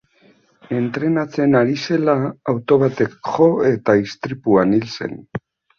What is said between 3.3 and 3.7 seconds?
jo